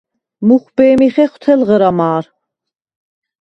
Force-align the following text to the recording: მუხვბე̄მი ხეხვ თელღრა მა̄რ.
მუხვბე̄მი 0.47 1.07
ხეხვ 1.13 1.33
თელღრა 1.43 1.91
მა̄რ. 1.97 2.25